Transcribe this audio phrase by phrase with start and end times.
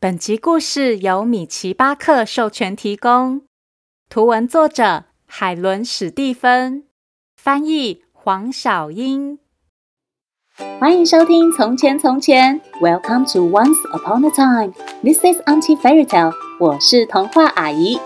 [0.00, 3.42] 本集故事由米奇巴克授权提供，
[4.08, 6.84] 图文作者海伦史蒂芬，
[7.36, 9.40] 翻译黄小英。
[10.78, 14.72] 欢迎收听《从前从前》，Welcome to Once Upon a Time。
[15.02, 16.32] This is Auntie Fairy Tale。
[16.60, 17.98] 我是童话阿姨。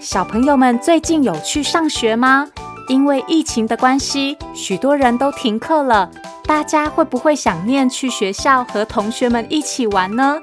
[0.00, 2.48] 小朋友们最近有去上学吗？
[2.86, 6.08] 因为疫情的关系，许多人都停课了。
[6.50, 10.40] 大家会不会想念去学校和同学们一起玩呢？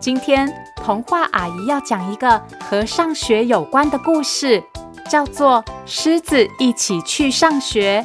[0.00, 4.64] 今天童话阿姨要讲一个和上学有关的故事，
[5.10, 8.02] 叫做《狮子一起去上学》。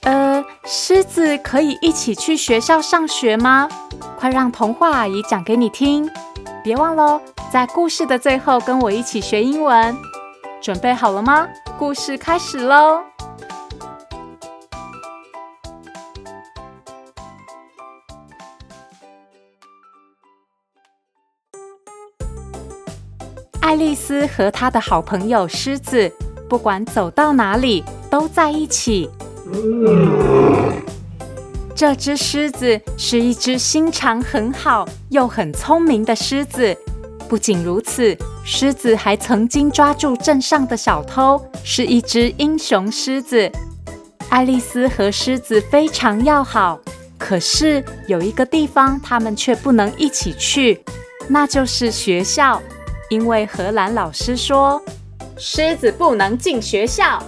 [0.00, 3.68] 呃，狮子可以一起去学校上学吗？
[4.18, 6.10] 快让童话阿姨讲给你听。
[6.64, 9.96] 别忘喽，在故事的最后跟我一起学英文。
[10.60, 11.46] 准备好了吗？
[11.78, 13.11] 故事开始喽！
[23.62, 26.12] 爱丽丝和她的好朋友狮子，
[26.48, 29.08] 不管走到哪里都在一起。
[31.74, 36.76] 这只狮子是一只心肠很好又很聪明的狮子。
[37.28, 43.50] 不仅如此，狮子还曾经抓住镇上的小偷，是一只英雄狮子。
[44.28, 46.80] 爱丽丝和狮子非常要好，
[47.16, 50.84] 可是有一个地方他们却不能一起去，
[51.28, 52.60] 那就是学校。
[53.12, 54.80] 因为荷兰老师说，
[55.36, 57.22] 狮子不能进学校。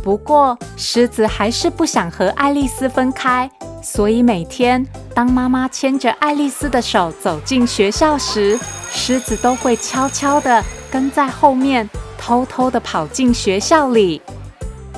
[0.00, 3.50] 不过，狮子还是不想和爱丽丝分开，
[3.82, 8.56] 所以每天当妈妈牵着爱丽丝的手走进学校时，
[8.88, 14.22] 狮子都会悄悄地跟在后面，偷偷地跑进学校里。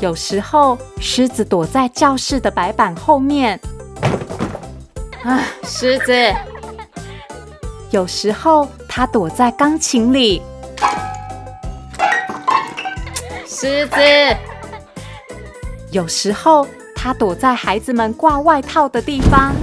[0.01, 3.59] 有时候，狮子躲在教室的白板后面。
[5.25, 6.13] 啊，狮子！
[7.91, 8.69] 有时候。
[8.99, 10.43] 他躲在钢琴里，
[13.47, 13.97] 狮子。
[15.93, 16.67] 有时候
[16.97, 19.55] 他躲在孩子们挂外套的地方。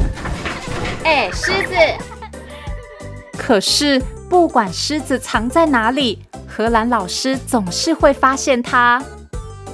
[1.03, 1.75] 哎，狮子！
[3.37, 9.03] 可是不管狮子藏在哪里，荷兰老师总是会发现它。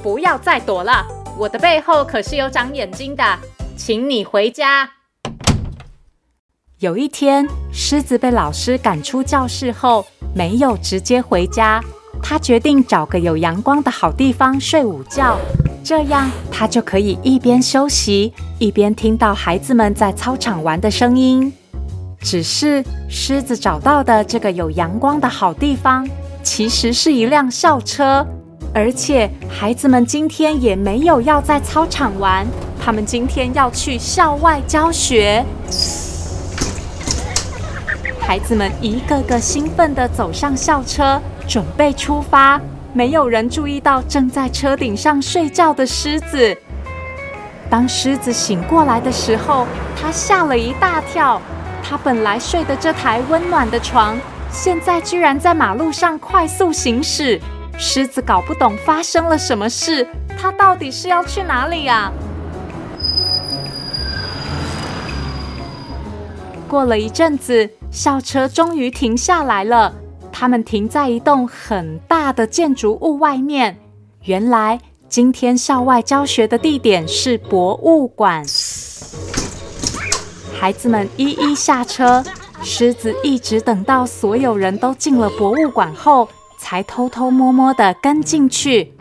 [0.01, 1.05] 不要再躲了，
[1.37, 3.23] 我的背后可是有长眼睛的，
[3.77, 4.89] 请你回家。
[6.81, 10.03] 有一天，狮子被老师赶出教室后，
[10.33, 11.79] 没有直接回家。
[12.23, 15.37] 他决定找个有阳光的好地方睡午觉，
[15.83, 21.53] 这样他就可以一边休息，一边听到孩子们在操场玩的声音。
[22.19, 26.09] 只是，狮子找到的这个有阳光的好地方，
[26.41, 28.25] 其实是一辆校车，
[28.73, 32.43] 而且孩子们今天也没有要在操场玩，
[32.83, 35.45] 他们今天要去校外教学。
[38.31, 42.61] 孩子们一个个兴奋地走上校车，准备出发。
[42.93, 46.57] 没有人注意到正在车顶上睡觉的狮子。
[47.69, 49.67] 当狮子醒过来的时候，
[50.01, 51.41] 他吓了一大跳。
[51.83, 54.17] 他本来睡的这台温暖的床，
[54.49, 57.37] 现在居然在马路上快速行驶。
[57.77, 60.07] 狮子搞不懂发生了什么事，
[60.41, 62.09] 他到底是要去哪里呀？
[66.71, 67.69] 过了一阵子。
[67.91, 69.93] 校车终于停下来了。
[70.31, 73.77] 他们停在一栋很大的建筑物外面。
[74.23, 78.45] 原来今天校外教学的地点是博物馆。
[80.57, 82.23] 孩子们一一下车，
[82.63, 88.93] 狮子一直等到所有人都进了博物馆后，才偷偷摸摸地跟进去。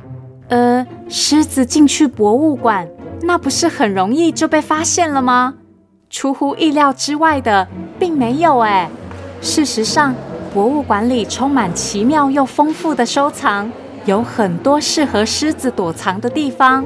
[0.49, 2.89] 呃，狮子进去博物馆，
[3.23, 5.55] 那不是很容易就被发现了吗？
[6.11, 7.67] 出乎意料之外的，
[7.99, 8.91] 并没有哎。
[9.41, 10.13] 事实上，
[10.53, 13.71] 博物馆里充满奇妙又丰富的收藏，
[14.05, 16.85] 有很多适合狮子躲藏的地方。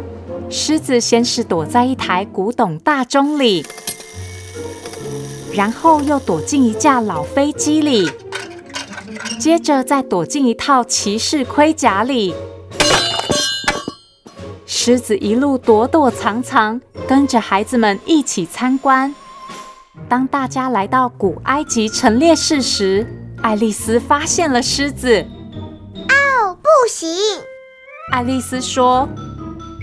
[0.51, 3.65] 狮子先是躲在一台古董大钟里，
[5.55, 8.11] 然后又躲进一架老飞机里，
[9.41, 12.35] 接着再躲进一套骑士盔甲里。
[14.67, 19.15] 狮子一路躲躲藏藏，跟着孩子们一起参观。
[20.09, 23.07] 当大家来到古埃及陈列室时，
[23.43, 25.25] 爱丽丝发现了狮子。
[26.09, 27.09] 哦，不行！
[28.13, 29.09] 爱丽丝说：“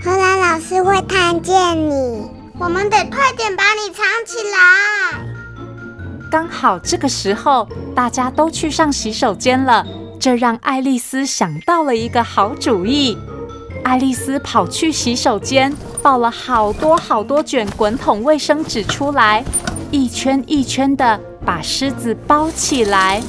[0.04, 5.24] 荷兰老师会看见你，我们得快点把你藏起来。”
[6.30, 9.86] 刚好这个时候，大家都去上洗手间了，
[10.20, 13.18] 这让爱丽丝想到了一个好主意。
[13.82, 19.44] 爱丽丝跑去洗手间，抱了好多好多卷滚筒卫生纸出来。
[19.92, 23.22] 一圈一圈的把狮子包起来。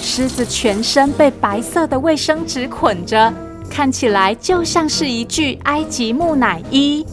[0.00, 3.32] 狮子全身被白色的卫生纸捆着，
[3.68, 7.04] 看起来就像是一具埃及木乃伊。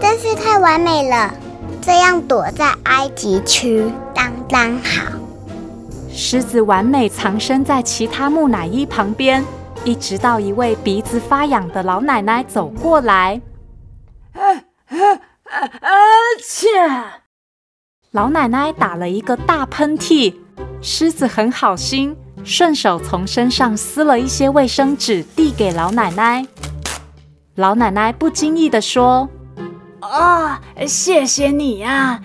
[0.00, 1.32] 真是太完美了，
[1.80, 5.12] 这样躲在埃及区刚刚好。
[6.12, 9.42] 狮子完美藏身在其他木乃伊旁边，
[9.84, 13.40] 一直到一位鼻子发痒的老奶奶走过来。
[14.32, 14.96] 啊啊
[15.44, 15.70] 啊
[16.90, 17.21] 啊！
[18.12, 18.18] 切！
[18.18, 20.34] 老奶奶打了一个大喷嚏。
[20.80, 26.46] 狮子很好心，顺手从身上撕了一些卫生纸，递给老奶奶。
[27.54, 29.28] 老奶奶不经意地说
[30.00, 32.20] ：“啊、哦，谢谢你呀，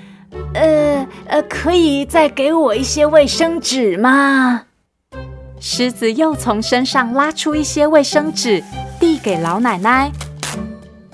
[0.53, 4.63] 呃呃，可以再给我一些卫生纸吗？”
[5.59, 8.63] 狮子又从身上拉出一些卫生纸，
[8.99, 10.11] 递给老奶奶。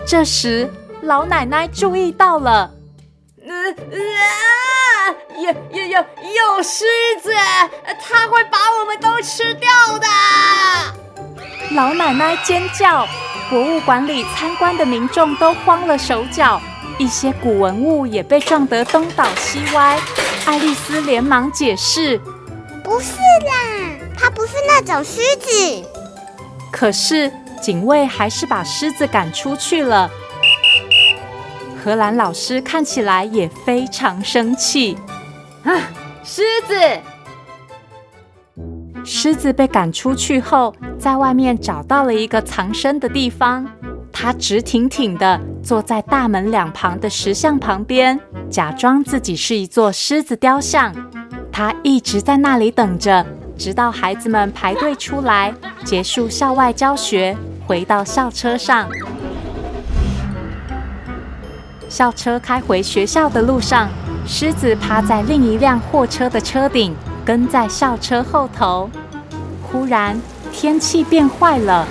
[0.06, 0.70] 这时，
[1.02, 2.72] 老奶奶注意到了，
[3.64, 6.84] 呃呃有有有有狮
[7.22, 7.32] 子，
[8.02, 9.70] 它会把我们都吃掉
[10.00, 10.08] 的！
[11.72, 13.08] 老奶奶尖叫，
[13.50, 16.62] 博物馆里参观的民众都慌了手脚，
[16.98, 19.98] 一些古文物也被撞得东倒西歪。
[20.46, 22.20] 爱丽丝连忙解释
[22.84, 23.54] ：“不是啦，
[24.20, 25.90] 它不是那种狮子。”
[26.70, 27.32] 可是
[27.62, 30.12] 警卫还是把狮子赶出去了。
[31.84, 34.98] 荷兰老师看起来也非常生气。
[35.64, 35.76] 啊！
[36.24, 36.74] 狮子，
[39.04, 43.68] 狮子被赶出去后，在外面找到了一个藏身的地方。
[44.14, 48.18] 它直挺挺地坐在大门两旁的石像旁边，
[48.50, 50.96] 假装自己是一座狮子雕像。
[51.52, 53.26] 它一直在那里等着，
[53.58, 55.54] 直到孩子们排队出来，
[55.84, 57.36] 结束校外教学，
[57.68, 58.88] 回到校车上。
[61.94, 63.88] 校车开回学校的路上。
[64.26, 68.90] 狮子趴在另一辆货车的车顶，跟在校车后头。
[69.62, 70.20] 忽然，
[70.52, 71.86] 天气变坏了，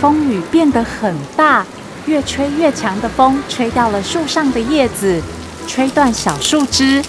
[0.00, 1.66] 风雨变得很大，
[2.06, 5.20] 越吹越强的风吹掉了树上的叶子，
[5.66, 7.02] 吹断小树枝，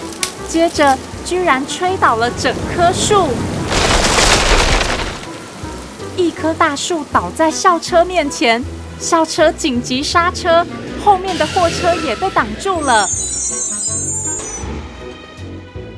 [0.47, 3.27] 接着居然吹倒了整棵树。
[6.17, 8.63] 一棵大树倒在校车面前，
[8.99, 10.65] 校车紧急刹车，
[11.09, 13.03] 后面的货车也被挡住了。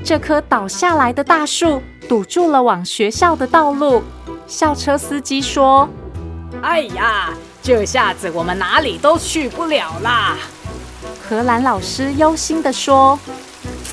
[0.05, 4.01] 这棵倒下来的大树堵住了往学校的道路。
[4.47, 5.89] 校车司机说
[6.63, 10.37] ：“哎呀，这下子我们哪里都去不了啦。”
[11.27, 13.19] 荷兰老师忧心地说：“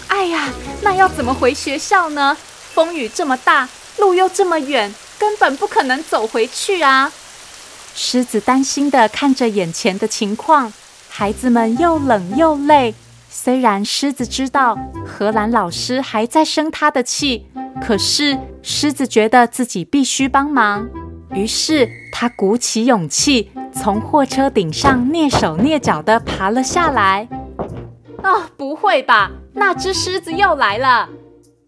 [0.07, 0.49] 哎呀，
[0.83, 2.37] 那要怎么回学校呢？
[2.73, 7.13] 风雨这么大，路又这么远，根本不可能走回去啊！”
[7.97, 10.73] 狮子担心地看着眼前的情况，
[11.19, 12.95] 孩子们又冷又累。
[13.29, 17.45] 虽然狮子知道荷兰老师还在生他的气，
[17.85, 20.89] 可是狮子觉得自己必须帮忙，
[21.33, 27.29] 于是他鼓起勇气从货车顶上蹑手蹑脚地爬了下来。
[28.23, 29.33] 哦，不会吧？
[29.55, 31.09] 那只狮子又来了！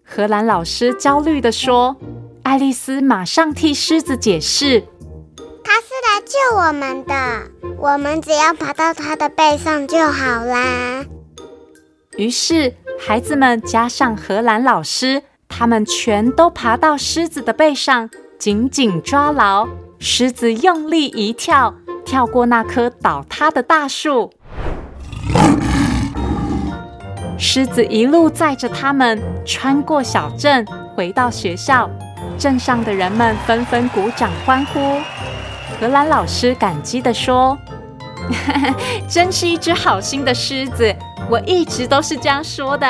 [0.04, 1.96] 荷兰老师焦虑地说。
[2.44, 4.80] 爱丽丝马上替狮子解释
[5.64, 7.14] ：“它是来救我们的，
[7.80, 11.02] 我们只要爬到它的背上就好啦。”
[12.18, 19.66] 于是，孩子们加上荷兰老师，他们全都爬到狮子的背上，紧紧抓牢。
[19.98, 24.30] 狮子用力一跳，跳过那棵倒塌的大树。
[27.38, 31.88] 狮子一路载着他们穿过小镇，回到学校。
[32.36, 34.98] 镇上的人们纷纷鼓掌欢呼。
[35.80, 37.56] 荷兰老师感激地说
[39.08, 40.94] ：“真是一只好心的狮子。”
[41.30, 42.86] 我一直都是这样说的。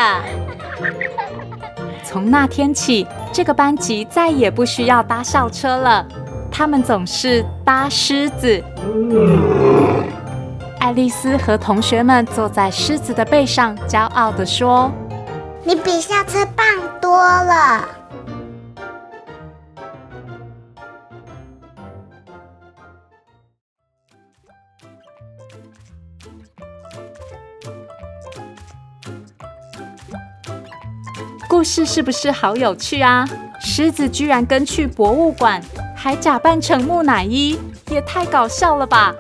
[2.03, 6.05] 从那天起，这个班级再也不需要搭校车了，
[6.51, 8.61] 他们总是搭狮子。
[10.81, 14.91] 爱丽丝和同学们坐在狮子的背上，骄傲地说
[15.63, 16.67] ：“你比校车棒
[17.01, 17.87] 多了。”
[31.61, 33.29] 故事是不是好有趣啊？
[33.61, 35.61] 狮子居然跟去博物馆，
[35.95, 37.59] 还假扮成木乃伊，
[37.91, 39.15] 也太搞笑了吧！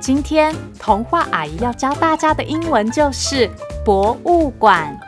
[0.00, 3.48] 今天童话阿姨要教大家的英文就是
[3.84, 4.98] 博物馆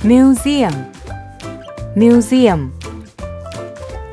[0.00, 2.70] （museum），museum。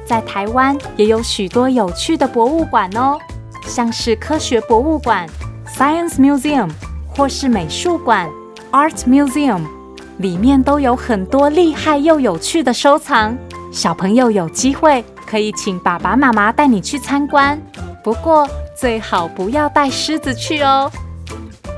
[0.06, 3.18] 在台湾也有许多有趣的博物馆哦，
[3.65, 5.27] 像是科学博物馆
[5.65, 6.70] （Science Museum）
[7.08, 8.29] 或是美术馆
[8.72, 9.78] （Art Museum）。
[10.19, 13.35] 里面都有很多厉害又有趣的收藏。
[13.71, 17.59] 小朋友有机会可以请爸爸妈妈带你去参观，
[18.03, 18.47] 不过
[18.77, 20.91] 最好不要带狮子去哦。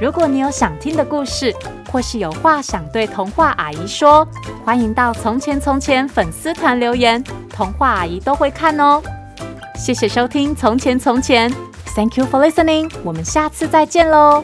[0.01, 1.53] 如果你有想听的故事，
[1.91, 4.27] 或是有话想对童话阿姨说，
[4.65, 9.01] 欢迎到从前从前粉丝团留言，童话阿姨都会看哦。
[9.75, 11.51] 谢谢收听《从前从前》
[11.95, 14.43] ，Thank you for listening，我们下次再见喽。